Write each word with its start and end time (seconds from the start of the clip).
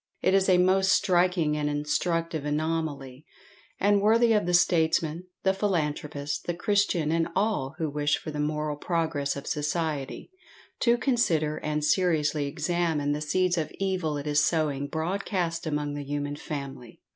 It 0.23 0.33
is 0.33 0.49
a 0.49 0.57
most 0.57 0.91
striking 0.93 1.55
and 1.55 1.69
instructive 1.69 2.43
anomaly, 2.43 3.23
and 3.79 4.01
worthy 4.01 4.33
of 4.33 4.47
the 4.47 4.53
statesman, 4.55 5.27
the 5.43 5.53
philanthropist, 5.53 6.47
the 6.47 6.55
Christian, 6.55 7.11
and 7.11 7.27
all 7.35 7.75
who 7.77 7.87
wish 7.87 8.17
for 8.17 8.31
the 8.31 8.39
moral 8.39 8.77
progress 8.77 9.35
of 9.35 9.45
society, 9.45 10.31
to 10.79 10.97
consider 10.97 11.57
and 11.57 11.85
seriously 11.85 12.47
examine 12.47 13.11
the 13.11 13.21
seeds 13.21 13.59
of 13.59 13.71
evil 13.77 14.17
it 14.17 14.25
is 14.25 14.43
sowing 14.43 14.87
broadcast 14.87 15.67
among 15.67 15.93
the 15.93 16.03
human 16.03 16.35
family. 16.35 16.99